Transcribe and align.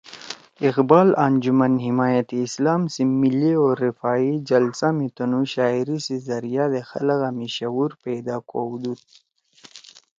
اقبال 0.69 1.07
انجمن 1.27 1.73
حمایت 1.85 2.29
اسلام 2.45 2.81
سی 2.93 3.03
ملّی 3.21 3.53
او 3.59 3.67
رفاعی 3.83 4.31
جلسہ 4.49 4.89
می 4.97 5.07
تنُو 5.15 5.41
شاعری 5.53 5.97
سی 6.05 6.15
زریعہ 6.27 6.65
دے 6.71 6.81
خلَگا 6.89 7.29
می 7.37 7.47
شعور 7.55 7.89
پیدا 8.03 8.35
کؤدُود 8.49 8.99